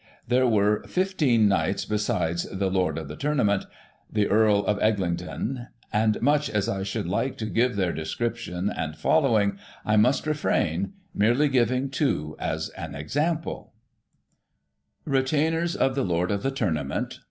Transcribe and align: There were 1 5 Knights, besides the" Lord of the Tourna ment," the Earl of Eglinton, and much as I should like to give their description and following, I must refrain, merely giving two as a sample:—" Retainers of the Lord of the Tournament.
There 0.27 0.47
were 0.47 0.79
1 0.79 0.87
5 0.87 1.21
Knights, 1.41 1.85
besides 1.85 2.47
the" 2.51 2.71
Lord 2.71 2.97
of 2.97 3.07
the 3.07 3.15
Tourna 3.15 3.45
ment," 3.45 3.67
the 4.11 4.27
Earl 4.27 4.65
of 4.65 4.79
Eglinton, 4.81 5.67
and 5.93 6.19
much 6.23 6.49
as 6.49 6.67
I 6.67 6.81
should 6.81 7.05
like 7.07 7.37
to 7.37 7.45
give 7.45 7.75
their 7.75 7.93
description 7.93 8.71
and 8.71 8.95
following, 8.95 9.59
I 9.85 9.97
must 9.97 10.25
refrain, 10.25 10.93
merely 11.13 11.49
giving 11.49 11.91
two 11.91 12.35
as 12.39 12.71
a 12.75 13.07
sample:—" 13.09 13.73
Retainers 15.05 15.75
of 15.75 15.93
the 15.93 16.03
Lord 16.03 16.31
of 16.31 16.41
the 16.41 16.49
Tournament. 16.49 17.19